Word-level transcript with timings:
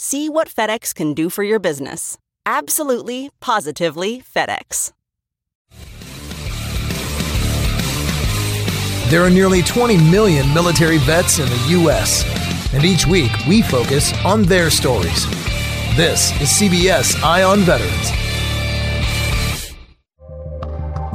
See 0.00 0.28
what 0.28 0.46
FedEx 0.46 0.94
can 0.94 1.12
do 1.12 1.28
for 1.28 1.42
your 1.42 1.58
business. 1.58 2.18
Absolutely, 2.46 3.30
positively 3.40 4.22
FedEx. 4.22 4.92
There 9.10 9.24
are 9.24 9.30
nearly 9.30 9.60
20 9.62 9.96
million 10.08 10.54
military 10.54 10.98
vets 10.98 11.40
in 11.40 11.46
the 11.46 11.66
U.S., 11.80 12.24
and 12.72 12.84
each 12.84 13.08
week 13.08 13.32
we 13.48 13.60
focus 13.60 14.12
on 14.24 14.44
their 14.44 14.70
stories. 14.70 15.26
This 15.96 16.30
is 16.40 16.48
CBS 16.48 17.20
Eye 17.24 17.42
on 17.42 17.58
Veterans. 17.62 18.12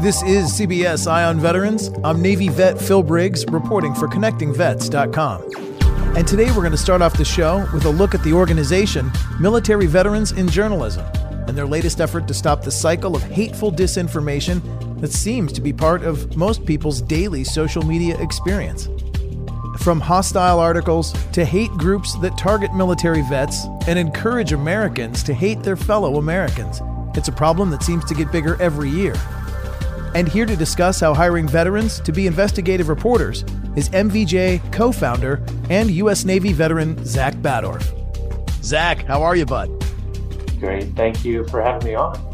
This 0.04 0.22
is 0.24 0.52
CBS 0.60 1.10
Eye 1.10 1.24
on 1.24 1.40
Veterans. 1.40 1.90
I'm 2.04 2.22
Navy 2.22 2.50
vet 2.50 2.78
Phil 2.78 3.02
Briggs 3.02 3.46
reporting 3.46 3.94
for 3.94 4.10
ConnectingVets.com. 4.10 5.73
And 6.16 6.28
today 6.28 6.46
we're 6.52 6.58
going 6.58 6.72
to 6.72 6.78
start 6.78 7.02
off 7.02 7.18
the 7.18 7.26
show 7.26 7.68
with 7.74 7.86
a 7.86 7.90
look 7.90 8.14
at 8.14 8.22
the 8.22 8.34
organization 8.34 9.12
Military 9.40 9.88
Veterans 9.88 10.32
in 10.32 10.48
Journalism 10.48 11.04
and 11.48 11.58
their 11.58 11.66
latest 11.66 12.00
effort 12.00 12.28
to 12.28 12.36
stop 12.36 12.62
the 12.62 12.70
cycle 12.70 13.16
of 13.16 13.24
hateful 13.24 13.72
disinformation 13.72 14.62
that 15.02 15.12
seems 15.12 15.52
to 15.54 15.60
be 15.60 15.74
part 15.74 16.04
of 16.04 16.38
most 16.38 16.68
people's 16.68 17.02
daily 17.02 17.44
social 17.44 17.82
media 17.82 18.16
experience. 18.22 18.90
From 19.80 20.00
hostile 20.00 20.60
articles 20.60 21.14
to 21.32 21.44
hate 21.44 21.72
groups 21.72 22.16
that 22.20 22.38
target 22.38 22.76
military 22.76 23.24
vets 23.24 23.66
and 23.88 23.98
encourage 23.98 24.54
Americans 24.54 25.24
to 25.24 25.34
hate 25.34 25.64
their 25.64 25.76
fellow 25.76 26.18
Americans, 26.18 26.80
it's 27.18 27.28
a 27.28 27.34
problem 27.34 27.72
that 27.72 27.82
seems 27.82 28.06
to 28.06 28.14
get 28.14 28.32
bigger 28.32 28.56
every 28.62 28.90
year. 28.90 29.16
And 30.16 30.28
here 30.28 30.46
to 30.46 30.56
discuss 30.56 31.00
how 31.00 31.14
hiring 31.14 31.48
veterans 31.48 32.00
to 32.02 32.12
be 32.12 32.28
investigative 32.28 32.88
reporters 32.88 33.44
is 33.76 33.90
MVJ 33.90 34.72
co 34.72 34.92
founder 34.92 35.44
and 35.70 35.90
U.S. 35.92 36.26
Navy 36.26 36.54
veteran 36.54 37.04
Zack 37.06 37.34
Baddorf. 37.36 37.84
Zack, 38.64 39.06
how 39.06 39.24
are 39.24 39.36
you, 39.36 39.46
bud? 39.46 39.70
Great. 40.60 40.96
Thank 40.96 41.26
you 41.26 41.46
for 41.48 41.62
having 41.62 41.88
me 41.88 41.96
on. 41.96 42.34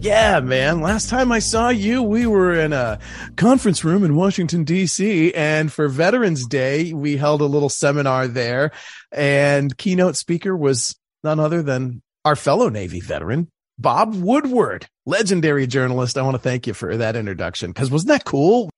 Yeah, 0.00 0.40
man. 0.40 0.80
Last 0.80 1.10
time 1.10 1.30
I 1.30 1.40
saw 1.40 1.68
you, 1.68 2.02
we 2.02 2.26
were 2.26 2.54
in 2.58 2.72
a 2.72 2.98
conference 3.36 3.84
room 3.84 4.02
in 4.02 4.16
Washington, 4.16 4.64
D.C. 4.64 5.34
And 5.34 5.70
for 5.70 5.88
Veterans 5.88 6.46
Day, 6.46 6.94
we 6.94 7.18
held 7.18 7.42
a 7.42 7.46
little 7.46 7.68
seminar 7.68 8.26
there. 8.26 8.70
And 9.12 9.76
keynote 9.76 10.16
speaker 10.16 10.56
was 10.56 10.96
none 11.22 11.38
other 11.38 11.62
than 11.62 12.00
our 12.24 12.34
fellow 12.34 12.70
Navy 12.70 13.00
veteran, 13.00 13.50
Bob 13.80 14.14
Woodward, 14.14 14.86
legendary 15.06 15.66
journalist. 15.66 16.18
I 16.18 16.22
want 16.22 16.34
to 16.34 16.42
thank 16.42 16.66
you 16.66 16.74
for 16.74 16.96
that 16.96 17.16
introduction 17.16 17.70
because 17.70 17.90
wasn't 17.90 18.08
that 18.08 18.24
cool? 18.24 18.70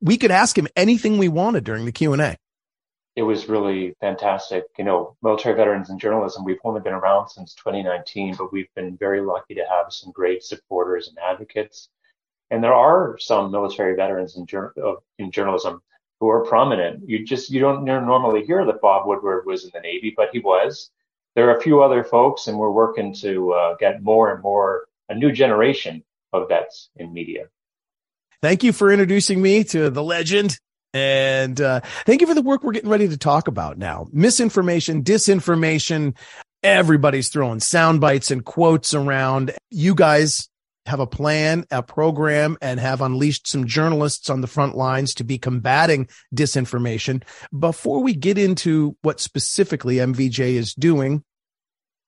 We 0.00 0.16
could 0.16 0.30
ask 0.30 0.56
him 0.56 0.68
anything 0.76 1.18
we 1.18 1.28
wanted 1.28 1.64
during 1.64 1.84
the 1.84 1.92
Q&A 1.92 2.36
it 3.18 3.22
was 3.22 3.48
really 3.48 3.96
fantastic. 4.00 4.62
You 4.78 4.84
know, 4.84 5.16
military 5.24 5.56
veterans 5.56 5.90
in 5.90 5.98
journalism, 5.98 6.44
we've 6.44 6.60
only 6.62 6.80
been 6.80 6.92
around 6.92 7.28
since 7.28 7.52
2019, 7.54 8.36
but 8.36 8.52
we've 8.52 8.72
been 8.76 8.96
very 8.96 9.20
lucky 9.20 9.56
to 9.56 9.64
have 9.68 9.86
some 9.92 10.12
great 10.12 10.44
supporters 10.44 11.08
and 11.08 11.18
advocates. 11.18 11.88
And 12.52 12.62
there 12.62 12.72
are 12.72 13.18
some 13.18 13.50
military 13.50 13.96
veterans 13.96 14.36
in, 14.36 14.46
in 15.18 15.32
journalism 15.32 15.82
who 16.20 16.28
are 16.28 16.44
prominent. 16.44 17.08
You 17.08 17.24
just, 17.24 17.50
you 17.50 17.58
don't 17.58 17.84
normally 17.84 18.44
hear 18.44 18.64
that 18.64 18.80
Bob 18.80 19.08
Woodward 19.08 19.46
was 19.46 19.64
in 19.64 19.72
the 19.74 19.80
Navy, 19.80 20.14
but 20.16 20.28
he 20.32 20.38
was. 20.38 20.92
There 21.34 21.48
are 21.48 21.56
a 21.56 21.62
few 21.62 21.82
other 21.82 22.04
folks, 22.04 22.46
and 22.46 22.58
we're 22.58 22.70
working 22.70 23.14
to 23.16 23.52
uh, 23.52 23.76
get 23.76 24.02
more 24.02 24.32
and 24.32 24.42
more 24.42 24.86
a 25.08 25.14
new 25.14 25.32
generation 25.32 26.02
of 26.32 26.48
vets 26.48 26.90
in 26.96 27.12
media. 27.12 27.46
Thank 28.42 28.62
you 28.62 28.72
for 28.72 28.90
introducing 28.90 29.40
me 29.40 29.64
to 29.64 29.90
the 29.90 30.02
legend 30.02 30.58
and 30.94 31.60
uh, 31.60 31.80
thank 32.06 32.20
you 32.20 32.26
for 32.26 32.34
the 32.34 32.42
work 32.42 32.62
we're 32.62 32.72
getting 32.72 32.90
ready 32.90 33.08
to 33.08 33.16
talk 33.16 33.48
about 33.48 33.78
now. 33.78 34.08
Misinformation, 34.12 35.02
disinformation. 35.02 36.16
Everybody's 36.62 37.28
throwing 37.28 37.60
sound 37.60 38.00
bites 38.00 38.30
and 38.30 38.44
quotes 38.44 38.94
around. 38.94 39.52
You 39.70 39.94
guys 39.94 40.48
have 40.88 41.00
a 41.00 41.06
plan, 41.06 41.64
a 41.70 41.82
program, 41.82 42.56
and 42.60 42.80
have 42.80 43.00
unleashed 43.00 43.46
some 43.46 43.66
journalists 43.66 44.30
on 44.30 44.40
the 44.40 44.46
front 44.46 44.76
lines 44.76 45.14
to 45.14 45.24
be 45.24 45.38
combating 45.38 46.08
disinformation. 46.34 47.22
Before 47.56 48.02
we 48.02 48.14
get 48.14 48.38
into 48.38 48.96
what 49.02 49.20
specifically 49.20 49.96
MVJ 49.96 50.54
is 50.54 50.74
doing, 50.74 51.22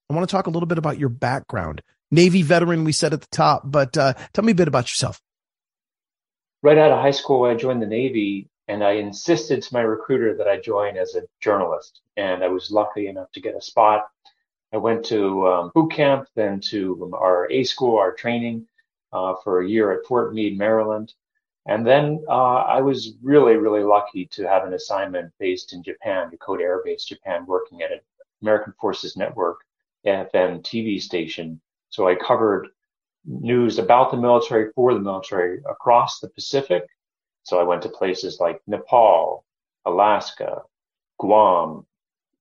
I 0.09 0.15
want 0.15 0.29
to 0.29 0.33
talk 0.35 0.47
a 0.47 0.51
little 0.51 0.67
bit 0.67 0.79
about 0.79 0.99
your 0.99 1.09
background. 1.09 1.83
Navy 2.11 2.43
veteran, 2.43 2.83
we 2.85 2.93
said 2.93 3.13
at 3.13 3.21
the 3.21 3.29
top, 3.31 3.63
but 3.65 3.97
uh, 3.97 4.15
tell 4.33 4.45
me 4.45 4.53
a 4.53 4.57
bit 4.57 4.69
about 4.69 4.91
yourself. 4.91 5.21
Right 6.63 6.79
out 6.79 6.91
of 6.91 7.01
high 7.01 7.13
school, 7.13 7.45
I 7.45 7.55
joined 7.55 7.81
the 7.81 7.87
Navy 7.87 8.49
and 8.67 8.85
I 8.85 8.93
insisted 8.93 9.63
to 9.63 9.75
my 9.75 9.81
recruiter 9.81 10.37
that 10.37 10.49
I 10.49 10.61
join 10.61 10.97
as 10.97 11.15
a 11.15 11.23
journalist. 11.41 12.01
And 12.17 12.45
I 12.45 12.49
was 12.49 12.71
lucky 12.71 13.07
enough 13.09 13.31
to 13.33 13.41
get 13.41 13.57
a 13.57 13.61
spot. 13.61 14.07
I 14.73 14.77
went 14.77 15.05
to 15.07 15.49
um, 15.49 15.73
boot 15.75 15.93
camp, 15.93 16.29
then 16.37 16.61
to 16.71 17.11
our 17.15 17.51
A 17.51 17.65
school, 17.65 17.99
our 17.99 18.13
training 18.13 18.67
uh, 19.13 19.35
for 19.43 19.61
a 19.61 19.69
year 19.69 19.93
at 19.93 20.07
Fort 20.07 20.35
Meade, 20.35 20.59
Maryland. 20.59 21.15
And 21.67 21.87
then 21.87 22.25
uh, 22.29 22.63
I 22.63 22.81
was 22.81 23.15
really, 23.23 23.57
really 23.57 23.85
lucky 23.85 24.27
to 24.33 24.49
have 24.49 24.65
an 24.65 24.75
assignment 24.75 25.33
based 25.39 25.73
in 25.73 25.83
Japan, 25.83 26.31
Yokota 26.31 26.63
Air 26.63 26.83
Base, 26.85 27.05
Japan, 27.05 27.45
working 27.47 27.83
at 27.83 27.93
an 27.93 28.01
American 28.43 28.73
Forces 28.81 29.17
Network 29.17 29.61
FM 30.07 30.63
TV 30.63 31.01
station. 31.01 31.61
So 31.91 32.09
I 32.09 32.15
covered 32.15 32.69
news 33.27 33.79
about 33.79 34.11
the 34.11 34.17
military 34.17 34.73
for 34.75 34.95
the 34.95 35.01
military 35.01 35.61
across 35.69 36.21
the 36.21 36.29
Pacific 36.31 36.85
so 37.43 37.59
I 37.59 37.65
went 37.65 37.83
to 37.83 37.89
places 37.89 38.39
like 38.41 38.63
Nepal, 38.67 39.45
Alaska, 39.85 40.63
Guam, 41.19 41.87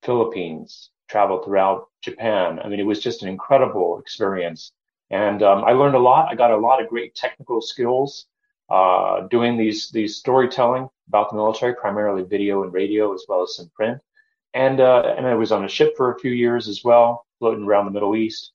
Philippines, 0.04 0.92
traveled 1.08 1.46
throughout 1.46 1.88
Japan. 2.02 2.60
I 2.60 2.68
mean, 2.68 2.80
it 2.80 2.86
was 2.86 3.00
just 3.02 3.24
an 3.24 3.30
incredible 3.30 4.00
experience. 4.00 4.72
And 5.12 5.42
um, 5.42 5.64
I 5.64 5.72
learned 5.72 5.96
a 5.96 6.00
lot. 6.00 6.30
I 6.30 6.36
got 6.36 6.52
a 6.52 6.58
lot 6.58 6.82
of 6.82 6.90
great 6.90 7.16
technical 7.16 7.62
skills 7.62 8.26
uh, 8.70 9.22
doing 9.28 9.58
these 9.58 9.90
these 9.90 10.18
storytelling 10.18 10.90
about 11.08 11.30
the 11.30 11.36
military, 11.36 11.74
primarily 11.76 12.24
video 12.24 12.64
and 12.64 12.74
radio, 12.74 13.14
as 13.14 13.26
well 13.28 13.42
as 13.42 13.56
some 13.56 13.72
print. 13.76 14.00
And 14.54 14.80
uh, 14.80 15.16
and 15.18 15.26
I 15.26 15.34
was 15.36 15.52
on 15.52 15.66
a 15.66 15.70
ship 15.70 15.94
for 15.98 16.14
a 16.14 16.20
few 16.20 16.32
years 16.32 16.68
as 16.68 16.84
well, 16.84 17.26
floating 17.40 17.66
around 17.66 17.86
the 17.86 17.92
Middle 17.92 18.16
East. 18.16 18.52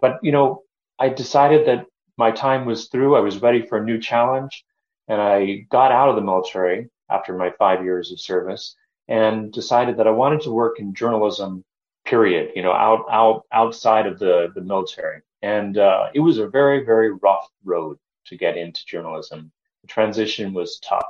But 0.00 0.18
you 0.22 0.32
know, 0.32 0.62
I 0.98 1.10
decided 1.10 1.66
that 1.66 1.86
my 2.18 2.32
time 2.32 2.66
was 2.66 2.88
through. 2.88 3.16
I 3.16 3.20
was 3.20 3.40
ready 3.40 3.62
for 3.62 3.78
a 3.78 3.84
new 3.84 3.98
challenge. 3.98 4.64
And 5.06 5.20
I 5.20 5.66
got 5.70 5.92
out 5.92 6.10
of 6.10 6.16
the 6.16 6.22
military 6.22 6.90
after 7.08 7.34
my 7.34 7.50
five 7.58 7.82
years 7.82 8.12
of 8.12 8.20
service 8.20 8.76
and 9.06 9.50
decided 9.52 9.96
that 9.96 10.06
I 10.06 10.10
wanted 10.10 10.42
to 10.42 10.50
work 10.50 10.80
in 10.80 10.94
journalism, 10.94 11.64
period, 12.04 12.52
you 12.54 12.62
know, 12.62 12.72
out, 12.72 13.06
out, 13.10 13.46
outside 13.52 14.06
of 14.06 14.18
the, 14.18 14.48
the 14.54 14.60
military. 14.60 15.22
And, 15.42 15.78
uh, 15.78 16.08
it 16.14 16.20
was 16.20 16.38
a 16.38 16.48
very, 16.48 16.84
very 16.84 17.12
rough 17.12 17.48
road. 17.64 17.98
to 18.26 18.36
get 18.36 18.56
into 18.58 18.84
journalism. 18.86 19.50
The 19.82 19.88
transition 19.88 20.52
was 20.52 20.78
tough. 20.80 21.06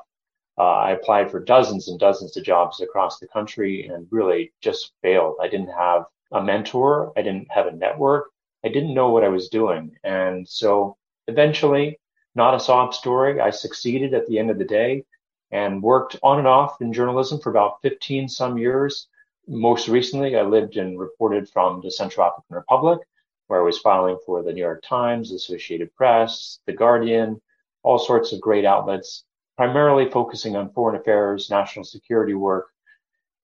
Uh, 0.58 0.62
I 0.62 0.92
applied 0.92 1.30
for 1.30 1.40
dozens 1.40 1.88
and 1.88 1.98
dozens 1.98 2.36
of 2.36 2.44
jobs 2.44 2.80
across 2.80 3.19
the 3.19 3.28
country 3.28 3.86
and 3.88 4.06
really 4.10 4.52
just 4.60 4.92
failed. 5.02 5.36
I 5.42 5.48
didn't 5.48 5.72
have 5.72 6.04
a 6.32 6.42
mentor. 6.42 7.12
I 7.16 7.22
didn't 7.22 7.50
have 7.50 7.66
a 7.66 7.72
network. 7.72 8.30
I 8.64 8.69
didn't 8.69 8.94
know 8.94 9.10
what 9.10 9.25
I 9.25 9.28
was 9.28 9.48
doing. 9.48 9.96
And 10.04 10.48
so 10.48 10.96
eventually, 11.28 11.98
not 12.34 12.54
a 12.54 12.60
sob 12.60 12.94
story. 12.94 13.40
I 13.40 13.50
succeeded 13.50 14.14
at 14.14 14.26
the 14.26 14.38
end 14.38 14.50
of 14.50 14.58
the 14.58 14.64
day 14.64 15.04
and 15.50 15.82
worked 15.82 16.16
on 16.22 16.38
and 16.38 16.48
off 16.48 16.81
in 16.81 16.92
journalism 16.92 17.40
for 17.40 17.50
about 17.50 17.81
15 17.82 18.28
some 18.28 18.58
years. 18.58 19.08
Most 19.48 19.88
recently, 19.88 20.36
I 20.36 20.42
lived 20.42 20.76
and 20.76 20.98
reported 20.98 21.48
from 21.48 21.81
the 21.82 21.90
Central 21.90 22.26
African 22.26 22.56
Republic, 22.56 23.00
where 23.48 23.60
I 23.60 23.64
was 23.64 23.78
filing 23.78 24.18
for 24.24 24.42
the 24.42 24.52
New 24.52 24.60
York 24.60 24.82
Times, 24.82 25.32
Associated 25.32 25.94
Press, 25.96 26.60
The 26.66 26.72
Guardian, 26.72 27.40
all 27.82 27.98
sorts 27.98 28.32
of 28.32 28.40
great 28.40 28.64
outlets, 28.64 29.24
primarily 29.56 30.10
focusing 30.10 30.54
on 30.54 30.72
foreign 30.72 31.00
affairs, 31.00 31.50
national 31.50 31.84
security 31.84 32.34
work. 32.34 32.68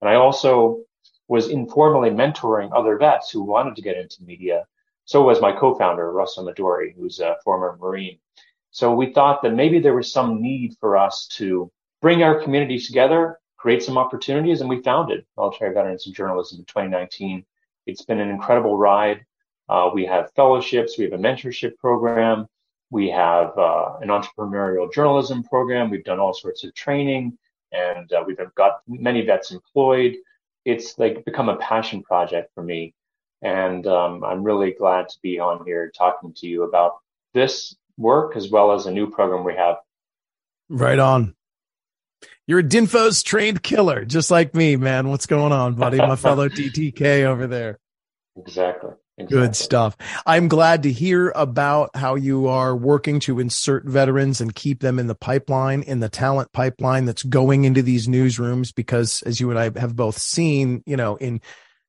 And 0.01 0.09
I 0.09 0.15
also 0.15 0.83
was 1.27 1.49
informally 1.49 2.11
mentoring 2.11 2.71
other 2.73 2.97
vets 2.97 3.31
who 3.31 3.43
wanted 3.43 3.75
to 3.75 3.81
get 3.81 3.97
into 3.97 4.23
media. 4.23 4.65
So 5.05 5.23
was 5.23 5.41
my 5.41 5.51
co-founder, 5.51 6.11
Russell 6.11 6.45
Midori, 6.45 6.95
who's 6.95 7.19
a 7.19 7.37
former 7.43 7.77
Marine. 7.79 8.19
So 8.71 8.93
we 8.93 9.13
thought 9.13 9.41
that 9.41 9.53
maybe 9.53 9.79
there 9.79 9.95
was 9.95 10.11
some 10.11 10.41
need 10.41 10.75
for 10.79 10.97
us 10.97 11.27
to 11.37 11.71
bring 12.01 12.23
our 12.23 12.41
communities 12.41 12.87
together, 12.87 13.39
create 13.57 13.81
some 13.81 13.97
opportunities, 13.97 14.61
and 14.61 14.69
we 14.69 14.81
founded 14.81 15.25
Military 15.37 15.73
Veterans 15.73 16.05
in 16.05 16.13
Journalism 16.13 16.59
in 16.59 16.65
2019. 16.65 17.45
It's 17.87 18.03
been 18.03 18.19
an 18.19 18.29
incredible 18.29 18.77
ride. 18.77 19.25
Uh, 19.67 19.89
we 19.93 20.05
have 20.05 20.31
fellowships, 20.35 20.97
we 20.97 21.05
have 21.05 21.13
a 21.13 21.17
mentorship 21.17 21.77
program, 21.77 22.47
we 22.91 23.09
have 23.09 23.57
uh, 23.57 23.97
an 24.01 24.09
entrepreneurial 24.09 24.91
journalism 24.91 25.43
program. 25.43 25.89
We've 25.89 26.03
done 26.03 26.19
all 26.19 26.33
sorts 26.33 26.63
of 26.63 26.73
training, 26.75 27.37
and 27.71 28.11
uh, 28.13 28.23
we've 28.25 28.37
got 28.55 28.81
many 28.87 29.25
vets 29.25 29.51
employed. 29.51 30.15
It's 30.65 30.97
like 30.97 31.25
become 31.25 31.49
a 31.49 31.57
passion 31.57 32.03
project 32.03 32.51
for 32.53 32.63
me, 32.63 32.93
and 33.41 33.85
um, 33.87 34.23
I'm 34.23 34.43
really 34.43 34.71
glad 34.71 35.09
to 35.09 35.17
be 35.21 35.39
on 35.39 35.65
here 35.65 35.91
talking 35.97 36.33
to 36.37 36.47
you 36.47 36.63
about 36.63 36.97
this 37.33 37.75
work 37.97 38.35
as 38.35 38.49
well 38.49 38.71
as 38.71 38.85
a 38.85 38.91
new 38.91 39.09
program 39.09 39.43
we 39.43 39.55
have. 39.55 39.77
Right 40.69 40.99
on. 40.99 41.35
You're 42.47 42.59
a 42.59 42.63
DINFOS 42.63 43.23
trained 43.23 43.63
killer, 43.63 44.05
just 44.05 44.29
like 44.29 44.53
me, 44.53 44.75
man. 44.75 45.09
What's 45.09 45.25
going 45.25 45.51
on, 45.51 45.73
buddy? 45.73 45.97
My 45.97 46.15
fellow 46.15 46.47
TTK 46.47 47.23
over 47.23 47.47
there. 47.47 47.79
Exactly. 48.37 48.91
Exactly. 49.17 49.47
Good 49.47 49.55
stuff. 49.55 49.95
I'm 50.25 50.49
glad 50.49 50.83
to 50.83 50.91
hear 50.91 51.31
about 51.35 51.95
how 51.95 52.15
you 52.15 52.47
are 52.47 52.75
working 52.75 53.21
to 53.21 53.39
insert 53.39 53.85
veterans 53.85 54.41
and 54.41 54.53
keep 54.53 54.81
them 54.81 54.99
in 54.99 55.07
the 55.07 55.15
pipeline, 55.15 55.83
in 55.83 56.01
the 56.01 56.09
talent 56.09 56.51
pipeline 56.51 57.05
that's 57.05 57.23
going 57.23 57.63
into 57.63 57.81
these 57.81 58.07
newsrooms. 58.07 58.75
Because 58.75 59.21
as 59.21 59.39
you 59.39 59.49
and 59.51 59.59
I 59.59 59.79
have 59.79 59.95
both 59.95 60.17
seen, 60.17 60.83
you 60.85 60.97
know, 60.97 61.15
in 61.15 61.39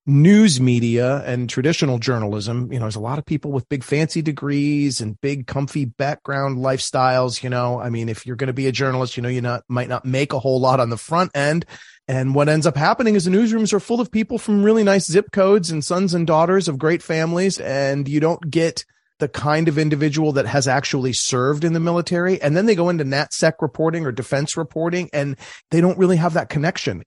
news 0.06 0.60
media 0.60 1.22
and 1.26 1.50
traditional 1.50 1.98
journalism, 1.98 2.72
you 2.72 2.78
know, 2.78 2.84
there's 2.84 2.96
a 2.96 3.00
lot 3.00 3.18
of 3.18 3.26
people 3.26 3.50
with 3.50 3.68
big 3.68 3.82
fancy 3.82 4.22
degrees 4.22 5.00
and 5.00 5.20
big 5.20 5.46
comfy 5.46 5.84
background 5.84 6.58
lifestyles. 6.58 7.42
You 7.42 7.50
know, 7.50 7.80
I 7.80 7.90
mean, 7.90 8.08
if 8.08 8.24
you're 8.24 8.36
going 8.36 8.46
to 8.46 8.52
be 8.52 8.68
a 8.68 8.72
journalist, 8.72 9.16
you 9.16 9.22
know, 9.22 9.28
you 9.28 9.40
not 9.40 9.64
might 9.68 9.88
not 9.88 10.04
make 10.04 10.32
a 10.32 10.38
whole 10.38 10.60
lot 10.60 10.80
on 10.80 10.90
the 10.90 10.96
front 10.96 11.36
end. 11.36 11.66
And 12.08 12.36
what 12.36 12.48
ends 12.48 12.66
up 12.66 12.76
happening 12.76 13.16
is 13.16 13.24
the 13.24 13.32
newsrooms 13.32 13.72
are 13.72 13.80
full 13.80 14.00
of 14.00 14.12
people 14.12 14.38
from 14.38 14.62
really 14.62 14.84
nice 14.84 15.10
zip 15.10 15.32
codes 15.32 15.72
and 15.72 15.84
sons 15.84 16.14
and 16.14 16.24
daughters 16.24 16.68
of 16.68 16.78
great 16.78 17.02
families. 17.02 17.58
And 17.58 18.08
you 18.08 18.20
don't 18.20 18.48
get 18.48 18.84
the 19.18 19.28
kind 19.28 19.66
of 19.66 19.78
individual 19.78 20.32
that 20.32 20.46
has 20.46 20.68
actually 20.68 21.14
served 21.14 21.64
in 21.64 21.72
the 21.72 21.80
military. 21.80 22.40
And 22.40 22.56
then 22.56 22.66
they 22.66 22.74
go 22.74 22.90
into 22.90 23.04
NatSec 23.04 23.54
reporting 23.60 24.06
or 24.06 24.12
defense 24.12 24.56
reporting 24.56 25.10
and 25.12 25.36
they 25.70 25.80
don't 25.80 25.98
really 25.98 26.16
have 26.16 26.34
that 26.34 26.48
connection 26.48 27.02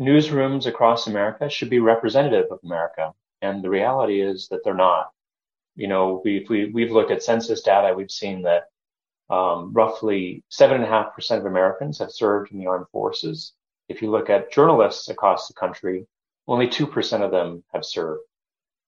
newsrooms 0.00 0.66
across 0.66 1.06
America 1.06 1.48
should 1.48 1.70
be 1.70 1.80
representative 1.80 2.46
of 2.50 2.60
America. 2.64 3.12
And 3.42 3.62
the 3.62 3.70
reality 3.70 4.20
is 4.20 4.48
that 4.48 4.64
they're 4.64 4.74
not. 4.74 5.10
You 5.76 5.88
know, 5.88 6.22
we've, 6.24 6.48
we, 6.48 6.66
we 6.66 6.82
have 6.82 6.90
looked 6.90 7.10
at 7.10 7.22
census 7.22 7.62
data. 7.62 7.94
We've 7.94 8.10
seen 8.10 8.42
that 8.42 8.64
um, 9.30 9.72
roughly 9.72 10.42
seven 10.48 10.76
and 10.76 10.84
a 10.84 10.88
half 10.88 11.14
percent 11.14 11.40
of 11.40 11.46
Americans 11.46 11.98
have 11.98 12.10
served 12.10 12.52
in 12.52 12.58
the 12.58 12.66
armed 12.66 12.88
forces. 12.90 13.52
If 13.88 14.02
you 14.02 14.10
look 14.10 14.30
at 14.30 14.52
journalists 14.52 15.08
across 15.08 15.48
the 15.48 15.54
country, 15.54 16.06
only 16.46 16.66
2% 16.66 17.22
of 17.22 17.30
them 17.30 17.62
have 17.72 17.84
served 17.84 18.22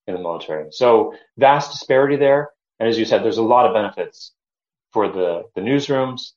in 0.07 0.15
the 0.15 0.21
military. 0.21 0.73
So 0.73 1.15
vast 1.37 1.73
disparity 1.73 2.17
there. 2.17 2.51
And 2.79 2.89
as 2.89 2.99
you 2.99 3.05
said, 3.05 3.23
there's 3.23 3.39
a 3.39 3.43
lot 3.43 3.67
of 3.67 3.75
benefits 3.75 4.33
for 4.93 5.09
the, 5.09 5.45
the 5.55 5.61
newsrooms, 5.61 6.33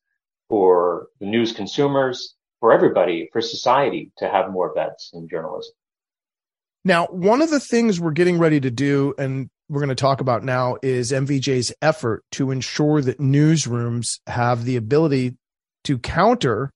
for 0.50 1.08
the 1.20 1.26
news 1.26 1.54
consumers, 1.54 2.36
for 2.64 2.72
everybody, 2.72 3.28
for 3.34 3.42
society 3.42 4.10
to 4.18 4.30
have 4.30 4.50
more 4.50 4.74
vets 4.74 5.12
in 5.14 5.28
journalism. 5.28 5.74
Now, 6.86 7.08
one 7.08 7.42
of 7.42 7.50
the 7.50 7.60
things 7.60 8.00
we're 8.00 8.12
getting 8.12 8.40
ready 8.40 8.62
to 8.62 8.72
do, 8.72 9.14
and 9.18 9.50
we're 9.68 9.82
going 9.82 9.90
to 9.90 9.96
talk 9.96 10.22
about 10.22 10.46
now, 10.46 10.78
is 10.82 11.12
MVJ's 11.12 11.74
effort 11.82 12.24
to 12.32 12.52
ensure 12.52 13.02
that 13.02 13.20
newsrooms 13.20 14.22
have 14.28 14.64
the 14.64 14.78
ability 14.78 15.36
to 15.84 16.00
counter 16.00 16.72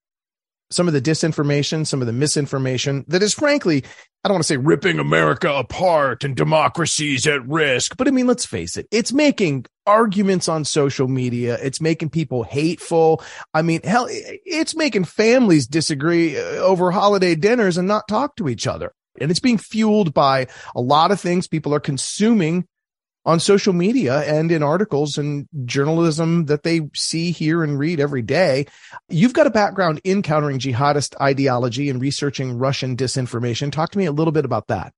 some 0.70 0.88
of 0.88 0.94
the 0.94 1.02
disinformation, 1.02 1.86
some 1.86 2.02
of 2.02 2.08
the 2.08 2.14
misinformation 2.14 3.06
that 3.08 3.24
is 3.24 3.34
frankly, 3.34 3.84
I 4.24 4.28
don't 4.28 4.36
want 4.36 4.44
to 4.44 4.48
say 4.48 4.58
ripping 4.58 5.00
America 5.00 5.52
apart 5.52 6.24
and 6.24 6.36
democracy's 6.36 7.26
at 7.28 7.48
risk, 7.48 7.96
but 7.98 8.08
I 8.08 8.12
mean, 8.12 8.28
let's 8.28 8.46
face 8.46 8.76
it, 8.76 8.88
it's 8.92 9.14
making 9.14 9.66
arguments 9.86 10.50
on 10.50 10.66
social 10.66 11.08
media. 11.08 11.58
It's 11.62 11.80
making 11.80 12.10
people 12.10 12.44
hateful. 12.44 13.24
I 13.54 13.62
mean, 13.62 13.82
hell, 13.84 14.08
it's 14.10 14.76
making 14.76 15.06
families 15.06 15.66
disagree 15.66 16.38
uh, 16.38 16.42
over 16.58 16.92
holiday 16.92 17.36
dinners 17.36 17.78
and 17.78 17.88
not 17.88 18.08
talk 18.08 18.36
to 18.36 18.50
each 18.50 18.68
other. 18.68 18.92
And 19.20 19.32
it's 19.32 19.40
being 19.40 19.58
fueled 19.58 20.14
by 20.14 20.48
a 20.76 20.82
lot 20.82 21.12
of 21.12 21.20
things 21.20 21.48
people 21.48 21.74
are 21.74 21.80
consuming 21.80 22.68
on 23.28 23.42
social 23.42 23.74
media 23.74 24.22
and 24.22 24.54
in 24.54 24.64
articles 24.64 25.18
and 25.18 25.50
journalism 25.66 26.46
that 26.46 26.64
they 26.64 26.80
see, 26.96 27.32
hear, 27.32 27.62
and 27.62 27.78
read 27.78 28.00
every 28.00 28.22
day. 28.22 28.66
You've 29.10 29.34
got 29.34 29.46
a 29.46 29.52
background 29.52 30.00
in 30.06 30.22
countering 30.22 30.60
jihadist 30.60 31.14
ideology 31.22 31.90
and 31.90 32.02
researching 32.02 32.58
Russian 32.58 32.96
disinformation. 32.96 33.70
Talk 33.70 33.92
to 33.92 33.98
me 33.98 34.06
a 34.06 34.14
little 34.14 34.32
bit 34.32 34.46
about 34.46 34.68
that. 34.68 34.94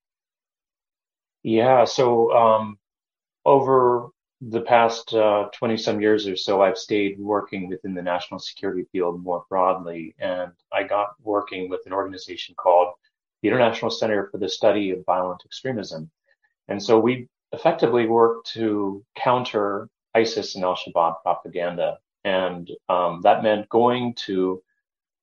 Yeah. 1.41 1.85
So, 1.85 2.31
um, 2.31 2.77
over 3.45 4.09
the 4.41 4.61
past 4.61 5.11
uh, 5.13 5.49
20 5.57 5.77
some 5.77 5.99
years 5.99 6.27
or 6.27 6.35
so, 6.35 6.61
I've 6.61 6.77
stayed 6.77 7.19
working 7.19 7.67
within 7.67 7.95
the 7.95 8.03
national 8.03 8.39
security 8.39 8.85
field 8.91 9.23
more 9.23 9.43
broadly. 9.49 10.13
And 10.19 10.51
I 10.71 10.83
got 10.83 11.15
working 11.23 11.67
with 11.67 11.81
an 11.87 11.93
organization 11.93 12.53
called 12.55 12.93
the 13.41 13.47
International 13.47 13.89
Center 13.89 14.29
for 14.31 14.37
the 14.37 14.49
Study 14.49 14.91
of 14.91 15.03
Violent 15.03 15.41
Extremism. 15.45 16.11
And 16.67 16.81
so 16.81 16.99
we 16.99 17.27
effectively 17.51 18.05
work 18.05 18.45
to 18.45 19.03
counter 19.15 19.89
ISIS 20.15 20.55
and 20.55 20.63
Al 20.63 20.75
Shabaab 20.75 21.21
propaganda. 21.23 21.97
And 22.23 22.69
um, 22.89 23.21
that 23.23 23.43
meant 23.43 23.69
going 23.69 24.13
to 24.25 24.61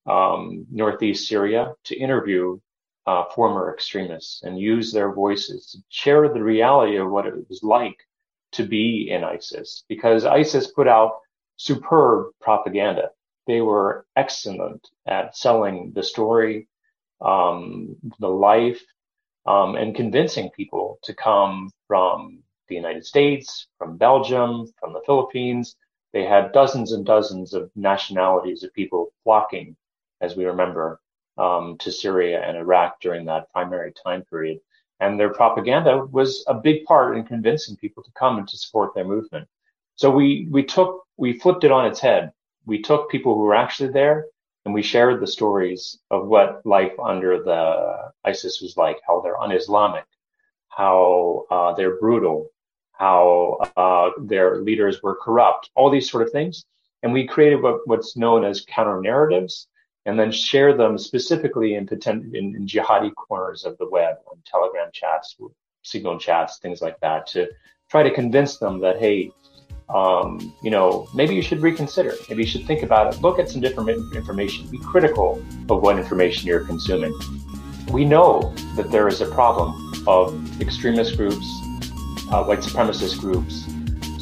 um, 0.06 0.66
northeast 0.70 1.28
Syria 1.28 1.74
to 1.84 1.96
interview 1.96 2.58
uh, 3.06 3.24
former 3.34 3.72
extremists 3.72 4.42
and 4.42 4.58
use 4.58 4.92
their 4.92 5.12
voices 5.12 5.70
to 5.72 5.78
share 5.88 6.28
the 6.28 6.42
reality 6.42 6.96
of 6.96 7.10
what 7.10 7.26
it 7.26 7.34
was 7.48 7.62
like 7.62 7.98
to 8.52 8.64
be 8.64 9.10
in 9.10 9.22
ISIS 9.22 9.84
because 9.88 10.24
ISIS 10.24 10.72
put 10.72 10.88
out 10.88 11.18
superb 11.56 12.32
propaganda. 12.40 13.10
They 13.46 13.60
were 13.60 14.06
excellent 14.16 14.88
at 15.06 15.36
selling 15.36 15.92
the 15.94 16.02
story, 16.02 16.68
um, 17.20 17.96
the 18.18 18.28
life, 18.28 18.82
um, 19.46 19.76
and 19.76 19.94
convincing 19.94 20.50
people 20.50 20.98
to 21.02 21.14
come 21.14 21.70
from 21.86 22.38
the 22.68 22.74
United 22.74 23.06
States, 23.06 23.68
from 23.78 23.96
Belgium, 23.96 24.72
from 24.80 24.92
the 24.92 25.02
Philippines. 25.06 25.76
They 26.12 26.24
had 26.24 26.52
dozens 26.52 26.92
and 26.92 27.04
dozens 27.04 27.54
of 27.54 27.70
nationalities 27.76 28.62
of 28.62 28.72
people 28.72 29.12
flocking, 29.22 29.76
as 30.20 30.36
we 30.36 30.44
remember, 30.46 31.00
um, 31.38 31.76
to 31.78 31.92
Syria 31.92 32.42
and 32.42 32.56
Iraq 32.56 33.00
during 33.00 33.26
that 33.26 33.52
primary 33.52 33.92
time 34.04 34.22
period. 34.24 34.58
And 35.00 35.20
their 35.20 35.32
propaganda 35.32 36.06
was 36.06 36.42
a 36.48 36.54
big 36.54 36.84
part 36.84 37.16
in 37.16 37.24
convincing 37.24 37.76
people 37.76 38.02
to 38.02 38.10
come 38.18 38.38
and 38.38 38.48
to 38.48 38.56
support 38.56 38.94
their 38.94 39.04
movement. 39.04 39.46
So 39.96 40.10
we, 40.10 40.48
we 40.50 40.64
took, 40.64 41.04
we 41.18 41.38
flipped 41.38 41.64
it 41.64 41.72
on 41.72 41.86
its 41.86 42.00
head. 42.00 42.32
We 42.64 42.80
took 42.80 43.10
people 43.10 43.34
who 43.34 43.42
were 43.42 43.54
actually 43.54 43.92
there 43.92 44.26
and 44.66 44.74
we 44.74 44.82
shared 44.82 45.20
the 45.20 45.26
stories 45.28 45.96
of 46.10 46.26
what 46.26 46.60
life 46.66 46.98
under 46.98 47.40
the 47.40 48.10
ISIS 48.24 48.60
was 48.60 48.76
like, 48.76 48.98
how 49.06 49.20
they're 49.20 49.40
un-Islamic, 49.40 50.04
how 50.70 51.44
uh, 51.52 51.72
they're 51.74 52.00
brutal, 52.00 52.50
how 52.90 53.58
uh, 53.76 54.10
their 54.24 54.62
leaders 54.62 55.04
were 55.04 55.14
corrupt, 55.22 55.70
all 55.76 55.88
these 55.88 56.10
sort 56.10 56.24
of 56.24 56.32
things. 56.32 56.64
And 57.04 57.12
we 57.12 57.28
created 57.28 57.62
what, 57.62 57.86
what's 57.86 58.16
known 58.16 58.44
as 58.44 58.66
counter 58.66 59.00
narratives 59.00 59.68
and 60.04 60.18
then 60.18 60.32
share 60.32 60.76
them 60.76 60.98
specifically 60.98 61.76
in, 61.76 61.88
in, 61.88 62.34
in 62.34 62.66
jihadi 62.66 63.14
corners 63.14 63.64
of 63.64 63.78
the 63.78 63.88
web, 63.88 64.16
on 64.28 64.42
Telegram 64.44 64.90
chats, 64.92 65.36
Signal 65.82 66.18
chats, 66.18 66.58
things 66.58 66.82
like 66.82 66.98
that, 66.98 67.28
to 67.28 67.46
try 67.88 68.02
to 68.02 68.10
convince 68.12 68.58
them 68.58 68.80
that, 68.80 68.98
hey, 68.98 69.30
um, 69.88 70.52
you 70.62 70.70
know, 70.70 71.08
maybe 71.14 71.34
you 71.34 71.42
should 71.42 71.62
reconsider. 71.62 72.14
Maybe 72.28 72.42
you 72.42 72.48
should 72.48 72.66
think 72.66 72.82
about 72.82 73.14
it. 73.14 73.22
Look 73.22 73.38
at 73.38 73.48
some 73.48 73.60
different 73.60 73.90
information. 74.14 74.66
Be 74.68 74.78
critical 74.78 75.42
of 75.70 75.82
what 75.82 75.98
information 75.98 76.48
you're 76.48 76.64
consuming. 76.64 77.14
We 77.90 78.04
know 78.04 78.52
that 78.74 78.90
there 78.90 79.06
is 79.06 79.20
a 79.20 79.26
problem 79.26 79.74
of 80.08 80.60
extremist 80.60 81.16
groups, 81.16 81.46
uh, 82.32 82.44
white 82.44 82.60
supremacist 82.60 83.20
groups. 83.20 83.64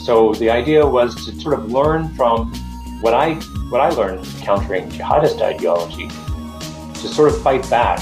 So 0.05 0.35
the 0.35 0.51
idea 0.51 0.87
was 0.87 1.15
to 1.25 1.41
sort 1.41 1.59
of 1.59 1.71
learn 1.71 2.15
from 2.15 2.53
what 3.01 3.15
I 3.15 3.35
what 3.71 3.81
I 3.81 3.89
learned 3.89 4.25
countering 4.41 4.91
jihadist 4.91 5.41
ideology, 5.41 6.09
to 6.09 7.09
sort 7.09 7.33
of 7.33 7.43
fight 7.43 7.69
back 7.71 8.01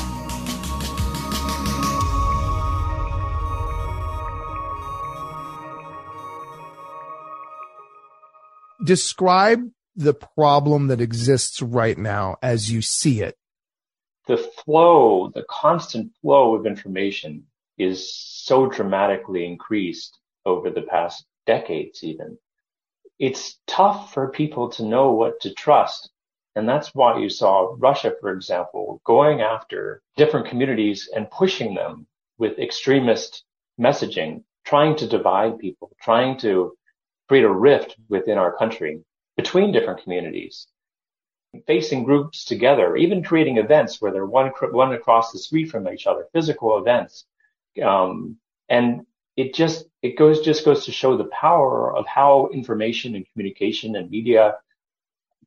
describe 8.84 9.60
the 9.96 10.14
problem 10.14 10.88
that 10.88 11.00
exists 11.00 11.60
right 11.60 11.98
now 11.98 12.36
as 12.42 12.70
you 12.70 12.82
see 12.82 13.22
it. 13.22 13.36
The 14.26 14.38
flow, 14.64 15.30
the 15.34 15.44
constant 15.48 16.12
flow 16.20 16.54
of 16.54 16.66
information 16.66 17.46
is 17.78 18.14
so 18.14 18.66
dramatically 18.66 19.44
increased 19.44 20.18
over 20.46 20.70
the 20.70 20.82
past 20.82 21.24
decades 21.46 22.02
even. 22.04 22.38
It's 23.18 23.58
tough 23.66 24.12
for 24.12 24.30
people 24.30 24.70
to 24.70 24.84
know 24.84 25.12
what 25.12 25.40
to 25.40 25.52
trust. 25.54 26.10
And 26.54 26.68
that's 26.68 26.94
why 26.94 27.18
you 27.18 27.28
saw 27.28 27.74
Russia, 27.78 28.14
for 28.20 28.32
example, 28.32 29.00
going 29.04 29.40
after 29.40 30.02
different 30.16 30.46
communities 30.46 31.08
and 31.14 31.30
pushing 31.30 31.74
them 31.74 32.06
with 32.38 32.58
extremist 32.58 33.44
messaging, 33.80 34.44
trying 34.64 34.96
to 34.96 35.08
divide 35.08 35.58
people, 35.58 35.90
trying 36.00 36.38
to 36.38 36.76
create 37.32 37.44
a 37.44 37.50
rift 37.50 37.96
within 38.10 38.36
our 38.36 38.54
country 38.58 39.00
between 39.38 39.72
different 39.72 40.02
communities, 40.02 40.66
facing 41.66 42.04
groups 42.04 42.44
together, 42.44 42.94
even 42.94 43.24
creating 43.24 43.56
events 43.56 44.02
where 44.02 44.12
they're 44.12 44.26
one, 44.26 44.48
one 44.70 44.92
across 44.92 45.32
the 45.32 45.38
street 45.38 45.70
from 45.70 45.88
each 45.88 46.06
other, 46.06 46.26
physical 46.34 46.76
events. 46.76 47.24
Um, 47.82 48.36
and 48.68 49.06
it 49.38 49.54
just, 49.54 49.86
it 50.02 50.18
goes, 50.18 50.42
just 50.42 50.62
goes 50.66 50.84
to 50.84 50.92
show 50.92 51.16
the 51.16 51.30
power 51.32 51.96
of 51.96 52.06
how 52.06 52.50
information 52.52 53.14
and 53.14 53.24
communication 53.32 53.96
and 53.96 54.10
media 54.10 54.56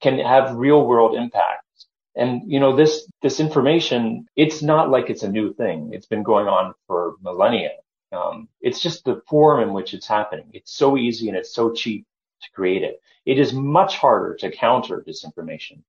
can 0.02 0.18
have 0.18 0.56
real 0.56 0.88
world 0.88 1.16
impacts. 1.16 1.86
And, 2.16 2.52
you 2.52 2.60
know, 2.60 2.76
this, 2.76 3.08
this 3.22 3.40
information, 3.40 4.26
it's 4.36 4.64
not 4.64 4.90
like 4.90 5.12
it's 5.12 5.22
a 5.22 5.30
new 5.30 5.54
thing. 5.54 5.92
It's 5.94 6.08
been 6.08 6.24
going 6.24 6.48
on 6.48 6.74
for 6.88 7.14
millennia. 7.22 7.74
Um, 8.12 8.48
it's 8.62 8.82
just 8.82 9.06
the 9.06 9.22
form 9.28 9.62
in 9.62 9.74
which 9.74 9.94
it's 9.94 10.08
happening. 10.08 10.50
It's 10.54 10.74
so 10.74 10.98
easy 10.98 11.28
and 11.28 11.38
it's 11.38 11.54
so 11.54 11.74
cheap 11.74 12.06
to 12.42 12.52
create 12.52 12.84
it. 12.84 13.02
It 13.26 13.40
is 13.40 13.54
much 13.54 13.98
harder 13.98 14.36
to 14.36 14.52
counter 14.52 15.04
disinformation 15.06 15.82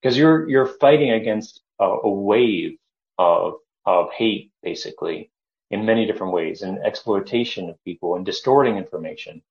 because 0.00 0.16
you're 0.16 0.48
you're 0.48 0.66
fighting 0.66 1.12
against 1.12 1.62
a, 1.80 1.84
a 1.84 2.10
wave 2.10 2.78
of 3.18 3.54
of 3.86 4.12
hate, 4.12 4.52
basically, 4.62 5.30
in 5.70 5.86
many 5.86 6.06
different 6.06 6.32
ways, 6.32 6.62
and 6.62 6.78
exploitation 6.78 7.70
of 7.70 7.82
people 7.84 8.16
and 8.16 8.26
distorting 8.26 8.76
information. 8.76 9.42